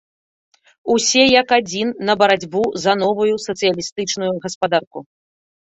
Усе 0.93 1.23
як 1.41 1.47
адзін 1.59 1.93
на 2.09 2.17
барацьбу 2.23 2.63
за 2.87 2.91
новую 3.03 3.31
сацыялістычную 3.47 4.33
гаспадарку! 4.49 4.99